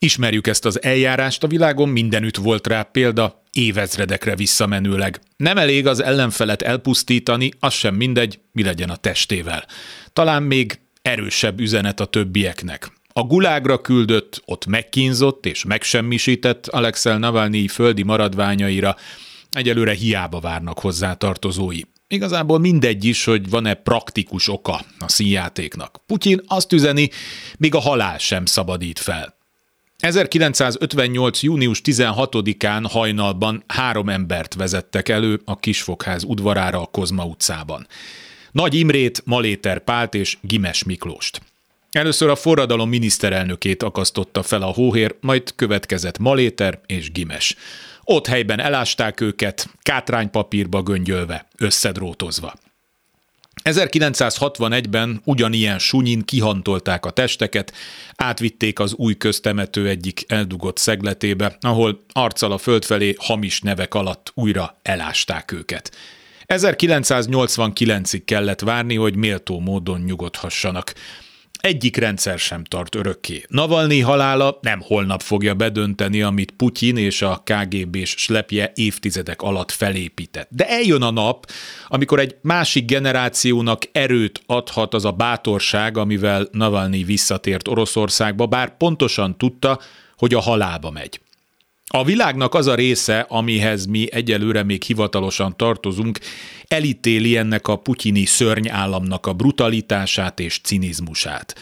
Ismerjük 0.00 0.46
ezt 0.46 0.64
az 0.64 0.82
eljárást, 0.82 1.42
a 1.42 1.46
világon 1.46 1.88
mindenütt 1.88 2.36
volt 2.36 2.66
rá 2.66 2.82
példa, 2.82 3.42
évezredekre 3.52 4.36
visszamenőleg. 4.36 5.20
Nem 5.36 5.58
elég 5.58 5.86
az 5.86 6.02
ellenfelet 6.02 6.62
elpusztítani, 6.62 7.50
az 7.60 7.72
sem 7.72 7.94
mindegy, 7.94 8.40
mi 8.52 8.62
legyen 8.62 8.90
a 8.90 8.96
testével. 8.96 9.64
Talán 10.12 10.42
még 10.42 10.80
erősebb 11.02 11.60
üzenet 11.60 12.00
a 12.00 12.04
többieknek. 12.04 12.92
A 13.12 13.22
gulágra 13.22 13.80
küldött, 13.80 14.42
ott 14.44 14.66
megkínzott 14.66 15.46
és 15.46 15.64
megsemmisített 15.64 16.66
Alexel 16.66 17.18
Navalnyi 17.18 17.68
földi 17.68 18.02
maradványaira 18.02 18.96
egyelőre 19.52 19.92
hiába 19.92 20.40
várnak 20.40 20.78
hozzá 20.78 21.14
tartozói. 21.14 21.80
Igazából 22.08 22.58
mindegy 22.58 23.04
is, 23.04 23.24
hogy 23.24 23.50
van-e 23.50 23.74
praktikus 23.74 24.48
oka 24.48 24.80
a 24.98 25.08
színjátéknak. 25.08 26.00
Putyin 26.06 26.40
azt 26.46 26.72
üzeni, 26.72 27.10
még 27.58 27.74
a 27.74 27.80
halál 27.80 28.18
sem 28.18 28.44
szabadít 28.44 28.98
fel. 28.98 29.37
1958. 30.02 31.42
június 31.42 31.80
16-án 31.84 32.84
hajnalban 32.90 33.64
három 33.66 34.08
embert 34.08 34.54
vezettek 34.54 35.08
elő 35.08 35.40
a 35.44 35.56
Kisfogház 35.56 36.24
udvarára 36.24 36.80
a 36.80 36.86
Kozma 36.86 37.24
utcában. 37.24 37.86
Nagy 38.52 38.74
Imrét, 38.74 39.22
Maléter 39.24 39.78
Pált 39.78 40.14
és 40.14 40.38
Gimes 40.40 40.84
Miklóst. 40.84 41.40
Először 41.90 42.28
a 42.28 42.36
forradalom 42.36 42.88
miniszterelnökét 42.88 43.82
akasztotta 43.82 44.42
fel 44.42 44.62
a 44.62 44.72
hóhér, 44.72 45.14
majd 45.20 45.54
következett 45.54 46.18
Maléter 46.18 46.80
és 46.86 47.12
Gimes. 47.12 47.56
Ott 48.04 48.26
helyben 48.26 48.60
elásták 48.60 49.20
őket, 49.20 49.68
kátránypapírba 49.82 50.82
göngyölve, 50.82 51.46
összedrótozva. 51.56 52.54
1961-ben 53.64 55.20
ugyanilyen 55.24 55.78
sunyin 55.78 56.24
kihantolták 56.24 57.06
a 57.06 57.10
testeket, 57.10 57.72
átvitték 58.16 58.78
az 58.78 58.94
új 58.94 59.16
köztemető 59.16 59.88
egyik 59.88 60.24
eldugott 60.28 60.76
szegletébe, 60.76 61.56
ahol 61.60 62.00
arccal 62.12 62.52
a 62.52 62.58
föld 62.58 62.84
felé 62.84 63.14
hamis 63.18 63.60
nevek 63.60 63.94
alatt 63.94 64.32
újra 64.34 64.78
elásták 64.82 65.52
őket. 65.52 65.96
1989-ig 66.46 68.22
kellett 68.24 68.60
várni, 68.60 68.94
hogy 68.94 69.16
méltó 69.16 69.60
módon 69.60 70.00
nyugodhassanak. 70.00 70.92
Egyik 71.60 71.96
rendszer 71.96 72.38
sem 72.38 72.64
tart 72.64 72.94
örökké. 72.94 73.44
Navalnyi 73.48 74.00
halála 74.00 74.58
nem 74.60 74.80
holnap 74.80 75.22
fogja 75.22 75.54
bedönteni, 75.54 76.22
amit 76.22 76.50
Putyin 76.50 76.96
és 76.96 77.22
a 77.22 77.42
KGB-s 77.44 78.14
slepje 78.16 78.72
évtizedek 78.74 79.42
alatt 79.42 79.70
felépített. 79.70 80.48
De 80.50 80.68
eljön 80.68 81.02
a 81.02 81.10
nap, 81.10 81.50
amikor 81.86 82.20
egy 82.20 82.36
másik 82.42 82.84
generációnak 82.84 83.82
erőt 83.92 84.42
adhat 84.46 84.94
az 84.94 85.04
a 85.04 85.12
bátorság, 85.12 85.96
amivel 85.96 86.48
Navalnyi 86.52 87.04
visszatért 87.04 87.68
Oroszországba, 87.68 88.46
bár 88.46 88.76
pontosan 88.76 89.38
tudta, 89.38 89.80
hogy 90.16 90.34
a 90.34 90.40
halálba 90.40 90.90
megy. 90.90 91.20
A 91.90 92.04
világnak 92.04 92.54
az 92.54 92.66
a 92.66 92.74
része, 92.74 93.26
amihez 93.28 93.86
mi 93.86 94.12
egyelőre 94.12 94.62
még 94.62 94.82
hivatalosan 94.82 95.56
tartozunk, 95.56 96.18
elítéli 96.66 97.36
ennek 97.36 97.68
a 97.68 97.76
putyini 97.76 98.24
szörnyállamnak 98.24 99.26
a 99.26 99.32
brutalitását 99.32 100.40
és 100.40 100.60
cinizmusát. 100.62 101.54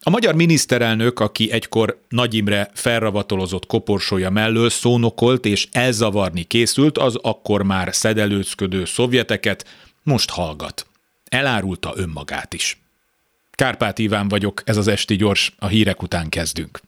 A 0.00 0.10
magyar 0.10 0.34
miniszterelnök, 0.34 1.20
aki 1.20 1.50
egykor 1.50 2.00
Nagy 2.08 2.34
Imre 2.34 2.70
felravatolozott 2.74 3.66
koporsója 3.66 4.30
mellől 4.30 4.70
szónokolt 4.70 5.44
és 5.44 5.68
elzavarni 5.72 6.42
készült, 6.42 6.98
az 6.98 7.16
akkor 7.22 7.62
már 7.62 7.94
szedelőcködő 7.94 8.84
szovjeteket 8.84 9.66
most 10.02 10.30
hallgat. 10.30 10.86
Elárulta 11.28 11.92
önmagát 11.96 12.54
is. 12.54 12.78
Kárpát 13.50 13.98
Iván 13.98 14.28
vagyok, 14.28 14.62
ez 14.64 14.76
az 14.76 14.88
Esti 14.88 15.16
Gyors, 15.16 15.52
a 15.58 15.66
hírek 15.66 16.02
után 16.02 16.28
kezdünk. 16.28 16.80